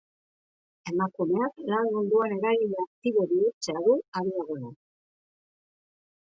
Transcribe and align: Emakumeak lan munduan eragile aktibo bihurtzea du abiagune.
Emakumeak 0.91 1.53
lan 1.71 1.89
munduan 1.95 2.33
eragile 2.37 2.79
aktibo 2.85 3.27
bihurtzea 3.33 3.85
du 3.89 3.95
abiagune. 4.23 4.73